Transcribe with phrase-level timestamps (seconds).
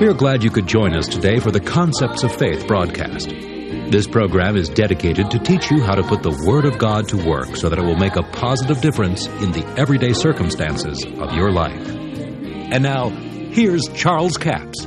[0.00, 3.30] We are glad you could join us today for the Concepts of Faith broadcast.
[3.30, 7.16] This program is dedicated to teach you how to put the Word of God to
[7.16, 11.50] work so that it will make a positive difference in the everyday circumstances of your
[11.50, 11.84] life.
[11.88, 14.84] And now, here's Charles Capps.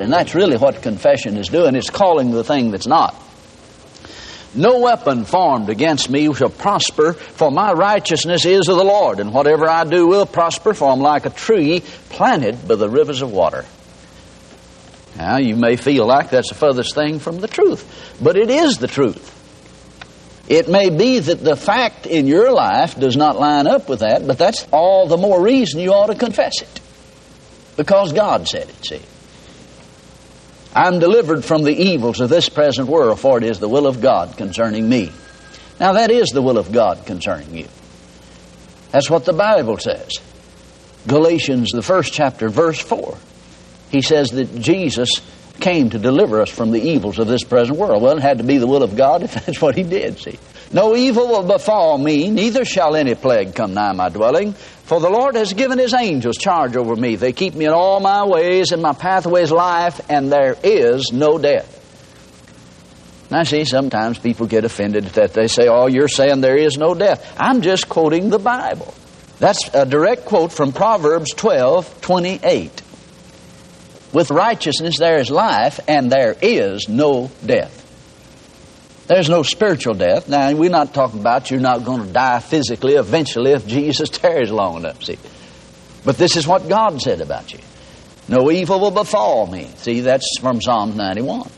[0.00, 1.76] And that's really what confession is doing.
[1.76, 3.14] It's calling the thing that's not.
[4.54, 9.32] No weapon formed against me shall prosper, for my righteousness is of the Lord, and
[9.32, 13.30] whatever I do will prosper, for I'm like a tree planted by the rivers of
[13.30, 13.64] water.
[15.16, 18.78] Now, you may feel like that's the furthest thing from the truth, but it is
[18.78, 19.36] the truth.
[20.48, 24.26] It may be that the fact in your life does not line up with that,
[24.26, 26.80] but that's all the more reason you ought to confess it.
[27.76, 29.00] Because God said it, see.
[30.74, 34.00] I'm delivered from the evils of this present world, for it is the will of
[34.00, 35.10] God concerning me.
[35.80, 37.68] Now, that is the will of God concerning you.
[38.92, 40.12] That's what the Bible says.
[41.06, 43.16] Galatians, the first chapter, verse 4.
[43.90, 45.10] He says that Jesus
[45.58, 48.02] came to deliver us from the evils of this present world.
[48.02, 50.38] Well, it had to be the will of God if that's what He did, see.
[50.72, 54.52] No evil will befall me, neither shall any plague come nigh my dwelling.
[54.52, 57.16] For the Lord has given His angels charge over me.
[57.16, 61.12] They keep me in all my ways, and my pathway is life, and there is
[61.12, 61.78] no death.
[63.30, 66.94] Now, see, sometimes people get offended that they say, Oh, you're saying there is no
[66.94, 67.36] death.
[67.38, 68.92] I'm just quoting the Bible.
[69.38, 72.82] That's a direct quote from Proverbs 12 28.
[74.12, 77.79] With righteousness there is life, and there is no death.
[79.10, 80.28] There's no spiritual death.
[80.28, 84.52] Now, we're not talking about you're not going to die physically eventually if Jesus tarries
[84.52, 85.18] long enough, see.
[86.04, 87.58] But this is what God said about you.
[88.28, 89.68] No evil will befall me.
[89.78, 91.50] See, that's from Psalm 91.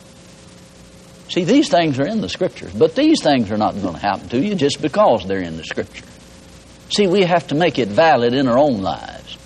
[1.29, 4.31] See, these things are in the Scriptures, but these things are not going to happen
[4.31, 6.07] to you just because they're in the Scripture.
[6.89, 9.37] See, we have to make it valid in our own lives.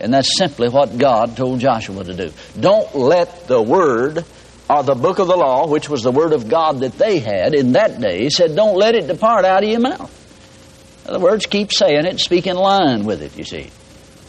[0.00, 2.32] And that's simply what God told Joshua to do.
[2.58, 4.24] Don't let the Word
[4.68, 7.54] or the book of the law, which was the word of God that they had
[7.54, 11.04] in that day, said, Don't let it depart out of your mouth.
[11.04, 13.70] In other words, keep saying it, speak in line with it, you see.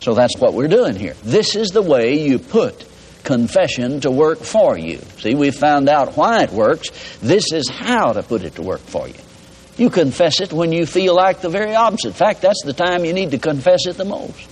[0.02, 1.16] So that's what we're doing here.
[1.24, 2.86] This is the way you put
[3.24, 4.98] confession to work for you.
[5.20, 6.90] See, we found out why it works.
[7.20, 9.16] This is how to put it to work for you.
[9.78, 12.10] You confess it when you feel like the very opposite.
[12.10, 14.50] In fact, that's the time you need to confess it the most.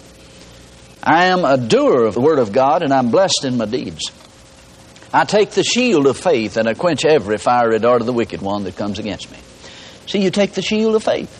[1.01, 4.11] I am a doer of the Word of God, and I'm blessed in my deeds.
[5.13, 8.41] I take the shield of faith and I quench every fiery dart of the wicked
[8.41, 9.37] one that comes against me.
[10.07, 11.39] See, you take the shield of faith.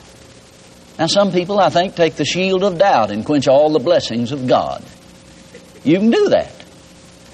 [1.00, 4.31] Now, some people, I think, take the shield of doubt and quench all the blessings
[4.31, 4.84] of God.
[5.84, 6.53] You can do that.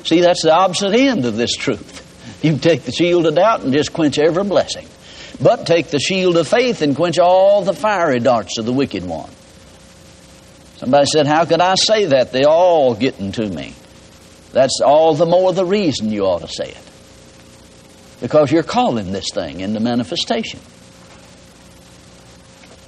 [0.06, 1.98] See, that's the opposite end of this truth.
[2.42, 4.88] You take the shield of doubt and just quench every blessing.
[5.42, 9.06] But take the shield of faith and quench all the fiery darts of the wicked
[9.06, 9.30] one.
[10.78, 12.32] Somebody said, How could I say that?
[12.32, 13.74] They all getting to me.
[14.52, 16.92] That's all the more the reason you ought to say it.
[18.22, 20.60] Because you're calling this thing into manifestation.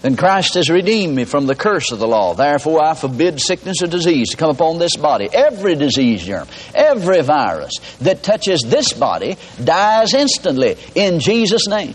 [0.01, 2.33] Then Christ has redeemed me from the curse of the law.
[2.33, 5.29] Therefore, I forbid sickness or disease to come upon this body.
[5.31, 11.94] Every disease germ, every virus that touches this body dies instantly in Jesus' name.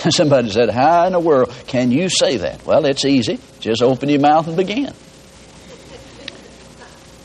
[0.10, 2.66] Somebody said, How in the world can you say that?
[2.66, 3.38] Well, it's easy.
[3.60, 4.92] Just open your mouth and begin.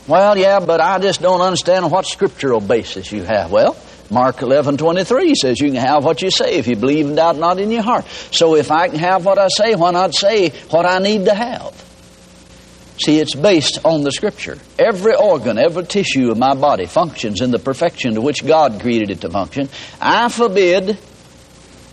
[0.08, 3.50] Well, yeah, but I just don't understand what scriptural basis you have.
[3.50, 3.76] Well,
[4.08, 7.36] Mark 11, 23 says you can have what you say if you believe and doubt
[7.38, 8.06] not in your heart.
[8.30, 11.34] So if I can have what I say, why not say what I need to
[11.34, 11.74] have?
[13.04, 14.58] See, it's based on the Scripture.
[14.78, 19.10] Every organ, every tissue of my body functions in the perfection to which God created
[19.10, 19.68] it to function.
[20.00, 20.96] I forbid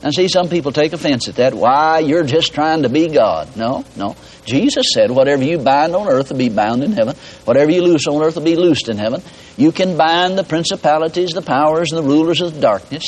[0.03, 1.53] and see, some people take offense at that.
[1.53, 3.55] Why, you're just trying to be God.
[3.55, 4.17] No, no.
[4.45, 7.15] Jesus said, whatever you bind on earth will be bound in heaven.
[7.45, 9.23] Whatever you loose on earth will be loosed in heaven.
[9.55, 13.05] You can bind the principalities, the powers, and the rulers of the darkness.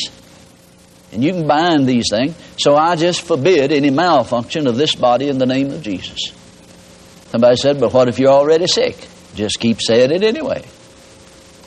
[1.11, 2.33] And you can bind these things.
[2.59, 6.31] So I just forbid any malfunction of this body in the name of Jesus.
[7.27, 8.95] Somebody said, but what if you're already sick?
[9.35, 10.63] Just keep saying it anyway.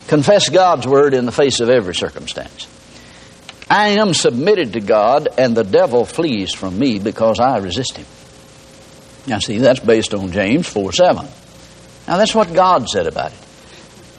[0.06, 2.66] Confess God's word in the face of every circumstance.
[3.70, 8.06] I am submitted to God, and the devil flees from me because I resist him.
[9.26, 11.26] Now, see, that's based on James 4 7.
[12.06, 13.38] Now, that's what God said about it.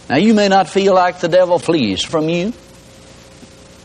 [0.09, 2.53] Now, you may not feel like the devil flees from you.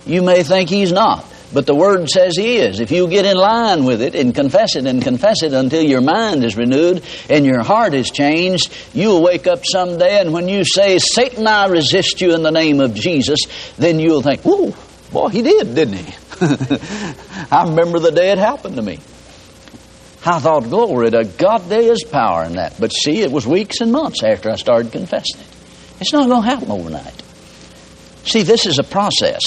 [0.05, 1.25] You may think he's not.
[1.55, 2.81] But the Word says He is.
[2.81, 6.01] If you get in line with it and confess it and confess it until your
[6.01, 10.65] mind is renewed and your heart is changed, you'll wake up someday and when you
[10.65, 13.39] say, Satan, I resist you in the name of Jesus,
[13.79, 14.75] then you'll think, Ooh,
[15.15, 16.15] Boy, he did, didn't he?
[17.53, 18.95] I remember the day it happened to me.
[20.27, 22.81] I thought, glory to God, there is power in that.
[22.81, 25.47] But see, it was weeks and months after I started confessing it.
[26.01, 27.23] It's not going to happen overnight.
[28.25, 29.41] See, this is a process.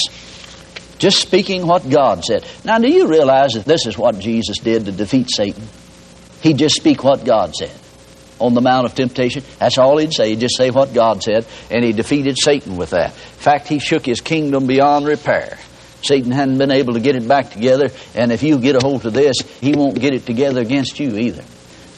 [0.96, 2.46] Just speaking what God said.
[2.64, 5.68] Now, do you realize that this is what Jesus did to defeat Satan?
[6.40, 7.78] He'd just speak what God said
[8.40, 9.42] on the Mount of Temptation.
[9.58, 10.30] That's all he'd say.
[10.30, 13.10] He'd just say what God said, and he defeated Satan with that.
[13.10, 15.58] In fact, he shook his kingdom beyond repair.
[16.02, 19.04] Satan hadn't been able to get it back together, and if you get a hold
[19.04, 21.44] of this, he won't get it together against you either.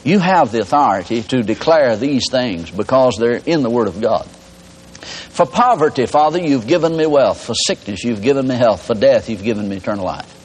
[0.03, 4.25] You have the authority to declare these things because they're in the Word of God.
[4.25, 7.45] For poverty, Father, you've given me wealth.
[7.45, 8.85] For sickness, you've given me health.
[8.87, 10.39] For death, you've given me eternal life.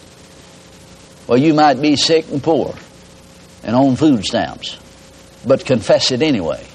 [1.26, 2.74] Well, you might be sick and poor
[3.66, 4.78] and on food stamps,
[5.46, 6.66] but confess it anyway.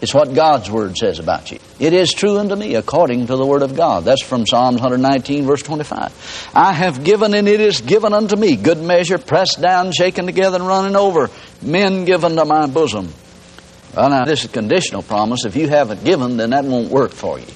[0.00, 1.58] It's what God's Word says about you.
[1.80, 4.04] It is true unto me according to the Word of God.
[4.04, 6.52] That's from Psalms 119, verse 25.
[6.54, 8.54] I have given, and it is given unto me.
[8.54, 11.30] Good measure, pressed down, shaken together, and running over.
[11.62, 13.12] Men given to my bosom.
[13.96, 15.44] Well, now, this is a conditional promise.
[15.44, 17.46] If you haven't given, then that won't work for you.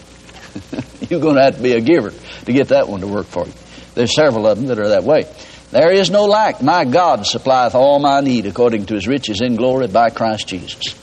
[1.09, 2.13] You're going to have to be a giver
[2.47, 3.53] to get that one to work for you.
[3.95, 5.33] There's several of them that are that way.
[5.73, 6.63] There is no lack.
[6.63, 10.95] My God supplieth all my need according to his riches in glory by Christ Jesus.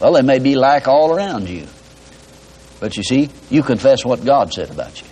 [0.00, 1.66] Well, there may be lack all around you.
[2.80, 5.06] But you see, you confess what God said about you.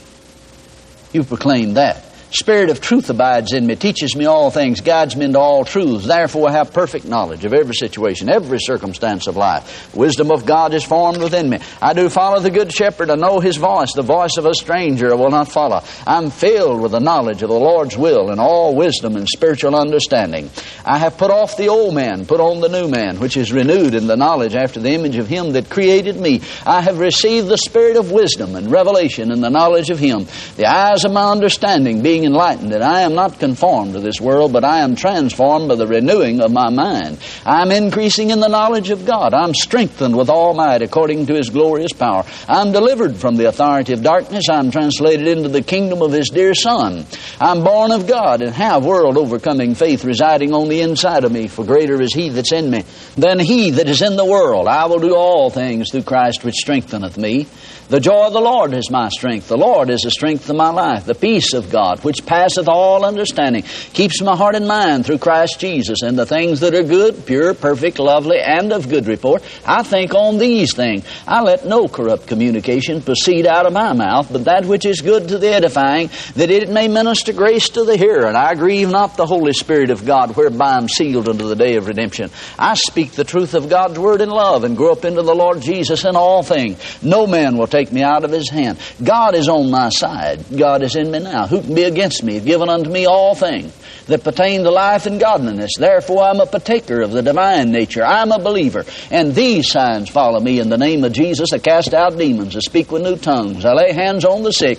[1.13, 2.03] You proclaim that.
[2.31, 6.07] Spirit of truth abides in me, teaches me all things, guides me into all truths.
[6.07, 9.95] Therefore, I have perfect knowledge of every situation, every circumstance of life.
[9.95, 11.59] Wisdom of God is formed within me.
[11.81, 13.09] I do follow the Good Shepherd.
[13.09, 13.95] I know his voice.
[13.95, 15.83] The voice of a stranger I will not follow.
[16.07, 20.51] I'm filled with the knowledge of the Lord's will and all wisdom and spiritual understanding.
[20.85, 23.95] I have put off the old man, put on the new man, which is renewed
[23.95, 26.43] in the knowledge after the image of him that created me.
[26.67, 30.27] I have received the spirit of wisdom and revelation in the knowledge of him.
[30.57, 34.21] The eyes of my understanding being being enlightened that I am not conformed to this
[34.21, 37.19] world, but I am transformed by the renewing of my mind.
[37.47, 39.35] I'm increasing in the knowledge of God.
[39.35, 42.25] I'm strengthened with all might according to His glorious power.
[42.49, 44.49] I'm delivered from the authority of darkness.
[44.51, 47.07] I'm translated into the kingdom of His dear Son.
[47.41, 51.47] I'm born of God and have world overcoming faith residing on the inside of me,
[51.47, 52.85] for greater is He that's in me
[53.17, 54.67] than He that is in the world.
[54.67, 57.47] I will do all things through Christ which strengtheneth me.
[57.89, 59.49] The joy of the Lord is my strength.
[59.49, 61.07] The Lord is the strength of my life.
[61.07, 63.63] The peace of God, which passeth all understanding,
[63.93, 66.01] keeps my heart and mind through Christ Jesus.
[66.01, 70.15] And the things that are good, pure, perfect, lovely, and of good report, I think
[70.15, 71.05] on these things.
[71.27, 75.29] I let no corrupt communication proceed out of my mouth, but that which is good
[75.29, 78.27] to the edifying, that it may minister grace to the hearer.
[78.27, 81.77] And I grieve not the Holy Spirit of God, whereby I'm sealed unto the day
[81.77, 82.31] of redemption.
[82.59, 85.61] I speak the truth of God's word in love, and grow up into the Lord
[85.61, 87.03] Jesus in all things.
[87.03, 88.79] No man will take me out of his hand.
[89.05, 90.47] God is on my side.
[90.57, 91.47] God is in me now.
[91.47, 92.35] Who can be against me?
[92.35, 93.73] Have given unto me all things
[94.07, 95.73] that pertain to life and godliness.
[95.79, 98.05] Therefore, I'm a partaker of the divine nature.
[98.05, 98.85] I'm a believer.
[99.11, 101.53] And these signs follow me in the name of Jesus.
[101.53, 102.57] I cast out demons.
[102.57, 103.65] I speak with new tongues.
[103.65, 104.79] I lay hands on the sick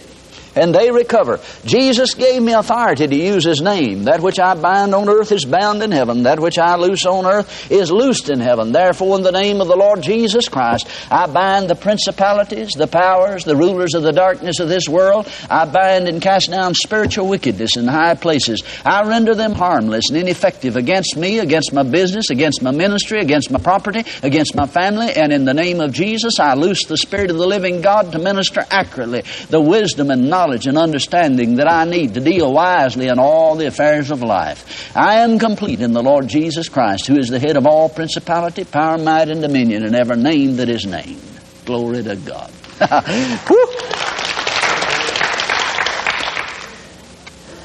[0.55, 1.39] and they recover.
[1.65, 4.03] Jesus gave me authority to use His name.
[4.05, 6.23] That which I bind on earth is bound in heaven.
[6.23, 8.71] That which I loose on earth is loosed in heaven.
[8.71, 13.43] Therefore, in the name of the Lord Jesus Christ, I bind the principalities, the powers,
[13.43, 15.31] the rulers of the darkness of this world.
[15.49, 18.63] I bind and cast down spiritual wickedness in high places.
[18.85, 23.51] I render them harmless and ineffective against me, against my business, against my ministry, against
[23.51, 25.11] my property, against my family.
[25.13, 28.19] And in the name of Jesus, I loose the Spirit of the living God to
[28.19, 33.09] minister accurately the wisdom and knowledge knowledge and understanding that I need to deal wisely
[33.09, 34.95] in all the affairs of life.
[34.95, 38.63] I am complete in the Lord Jesus Christ, who is the head of all principality,
[38.63, 41.21] power, might, and dominion, and every name that is named.
[41.65, 42.51] Glory to God.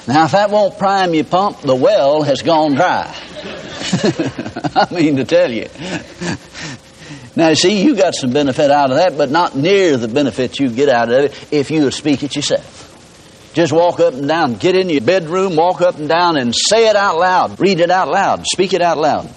[0.09, 3.07] now, if that won't prime your pump, the well has gone dry.
[4.75, 5.69] I mean to tell you.
[7.37, 10.61] Now, you see, you got some benefit out of that, but not near the benefits
[10.61, 12.83] you get out of it if you speak it yourself.
[13.55, 16.89] Just walk up and down, get in your bedroom, walk up and down, and say
[16.89, 17.61] it out loud.
[17.61, 18.45] Read it out loud.
[18.47, 19.29] Speak it out loud.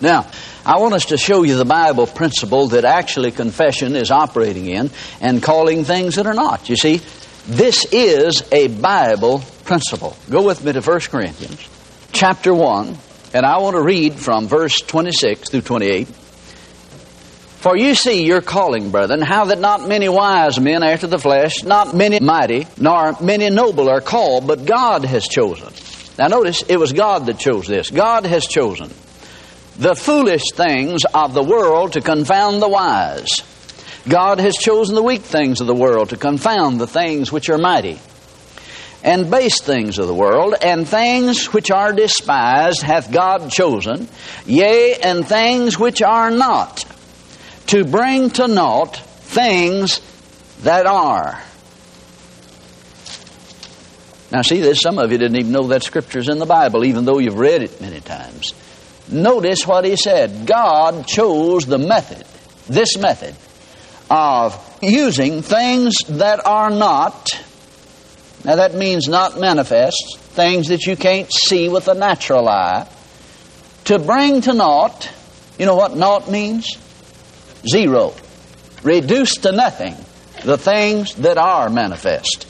[0.00, 0.30] Now,
[0.64, 4.90] I want us to show you the Bible principle that actually confession is operating in
[5.20, 6.68] and calling things that are not.
[6.68, 7.00] You see,
[7.46, 10.16] this is a Bible principle.
[10.30, 11.68] Go with me to 1 Corinthians
[12.12, 12.96] chapter 1,
[13.34, 16.08] and I want to read from verse 26 through 28.
[17.60, 21.62] For you see your calling, brethren, how that not many wise men after the flesh,
[21.62, 25.68] not many mighty, nor many noble are called, but God has chosen.
[26.18, 27.90] Now notice, it was God that chose this.
[27.90, 28.88] God has chosen
[29.76, 33.28] the foolish things of the world to confound the wise.
[34.08, 37.58] God has chosen the weak things of the world to confound the things which are
[37.58, 38.00] mighty.
[39.02, 44.08] and base things of the world, and things which are despised hath God chosen,
[44.46, 46.84] yea, and things which are not,
[47.70, 50.00] to bring to naught things
[50.62, 51.42] that are.
[54.30, 57.04] Now, see, there's some of you didn't even know that scripture's in the Bible, even
[57.04, 58.54] though you've read it many times.
[59.10, 60.46] Notice what he said.
[60.46, 62.24] God chose the method,
[62.68, 63.34] this method,
[64.08, 67.32] of using things that are not
[68.44, 72.88] now that means not manifest, things that you can't see with the natural eye.
[73.84, 75.10] To bring to naught,
[75.58, 76.78] you know what naught means?
[77.68, 78.14] Zero.
[78.82, 79.94] Reduce to nothing
[80.44, 82.46] the things that are manifest.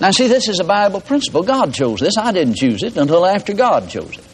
[0.00, 1.42] Now, see, this is a Bible principle.
[1.42, 2.18] God chose this.
[2.18, 4.24] I didn't choose it until after God chose it.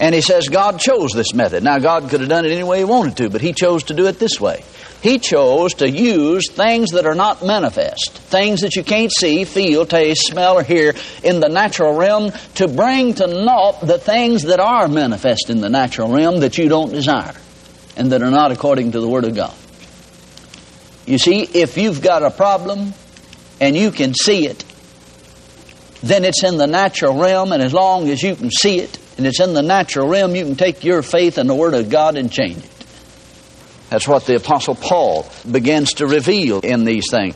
[0.00, 1.64] And he says God chose this method.
[1.64, 3.94] Now, God could have done it any way he wanted to, but he chose to
[3.94, 4.64] do it this way.
[5.02, 9.86] He chose to use things that are not manifest, things that you can't see, feel,
[9.86, 14.60] taste, smell, or hear in the natural realm to bring to naught the things that
[14.60, 17.34] are manifest in the natural realm that you don't desire
[17.96, 19.54] and that are not according to the Word of God.
[21.06, 22.92] You see, if you've got a problem
[23.60, 24.64] and you can see it,
[26.02, 29.26] then it's in the natural realm, and as long as you can see it and
[29.26, 32.16] it's in the natural realm, you can take your faith and the Word of God
[32.16, 32.86] and change it.
[33.90, 37.34] That's what the Apostle Paul begins to reveal in these things.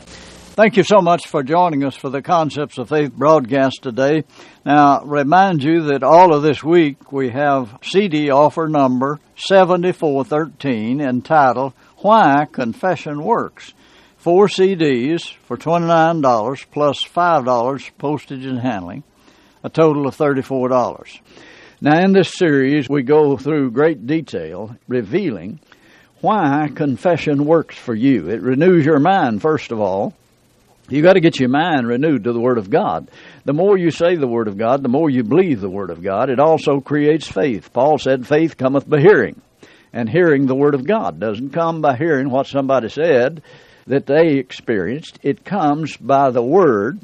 [0.55, 4.23] Thank you so much for joining us for the Concepts of Faith broadcast today.
[4.63, 11.73] Now, remind you that all of this week we have CD offer number 7413 entitled
[11.97, 13.73] Why Confession Works.
[14.17, 19.03] Four CDs for $29 plus $5 postage and handling,
[19.63, 21.19] a total of $34.
[21.83, 25.59] Now, in this series, we go through great detail revealing
[26.21, 28.29] why confession works for you.
[28.29, 30.13] It renews your mind, first of all.
[30.87, 33.11] You've got to get your mind renewed to the Word of God.
[33.43, 36.01] The more you say the Word of God, the more you believe the Word of
[36.01, 36.29] God.
[36.29, 37.73] It also creates faith.
[37.73, 39.41] Paul said, faith cometh by hearing.
[39.91, 43.43] And hearing the Word of God doesn't come by hearing what somebody said
[43.87, 45.19] that they experienced.
[45.21, 47.01] It comes by the Word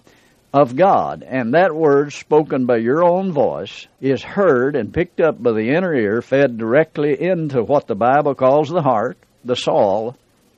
[0.54, 1.24] of God.
[1.24, 5.70] And that word spoken by your own voice is heard and picked up by the
[5.70, 10.16] inner ear, fed directly into what the Bible calls the heart, the soul,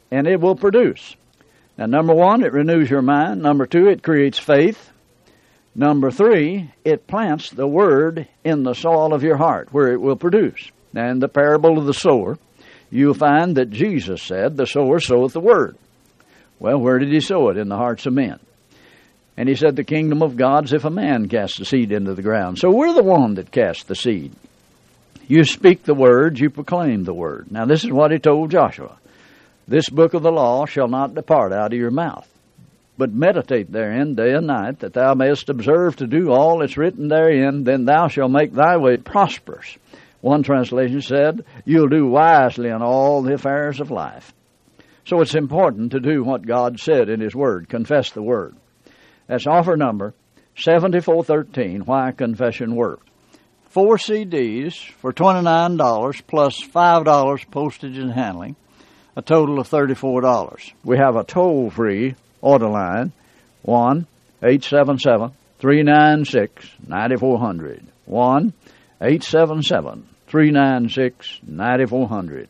[0.10, 1.16] and it will produce.
[1.78, 3.42] Now, number one, it renews your mind.
[3.42, 4.90] Number two, it creates faith.
[5.74, 10.18] Number three, it plants the word in the soil of your heart where it will
[10.18, 10.70] produce.
[10.94, 12.38] And the parable of the sower,
[12.90, 15.78] you'll find that Jesus said, The sower soweth the word.
[16.60, 17.58] Well, where did he sow it?
[17.58, 18.40] In the hearts of men.
[19.38, 22.22] And he said, The kingdom of God's if a man casts the seed into the
[22.22, 22.60] ground.
[22.60, 24.34] So we're the one that casts the seed.
[25.28, 27.52] You speak the word, you proclaim the word.
[27.52, 28.98] Now, this is what he told Joshua
[29.68, 32.28] This book of the law shall not depart out of your mouth,
[32.98, 37.08] but meditate therein day and night, that thou mayest observe to do all that's written
[37.08, 39.78] therein, then thou shalt make thy way prosperous.
[40.20, 44.34] One translation said, You'll do wisely in all the affairs of life.
[45.06, 48.56] So it's important to do what God said in His Word, confess the Word.
[49.32, 50.14] That's offer number
[50.58, 53.08] 7413, Why Confession Works.
[53.70, 58.58] Four CDs for $29 plus $5 postage and handling,
[59.16, 60.74] a total of $34.
[60.84, 63.14] We have a toll free order line
[63.62, 64.06] 1
[64.44, 67.88] 877 396 9400.
[68.08, 68.54] 1
[69.00, 72.50] 877 396 9400.